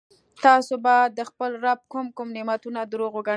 تاسو 0.45 0.73
به 0.83 0.95
د 1.17 1.19
خپل 1.29 1.51
رب 1.65 1.79
کوم 1.91 2.07
کوم 2.17 2.27
نعمتونه 2.35 2.79
درواغ 2.91 3.13
وګڼئ. 3.15 3.29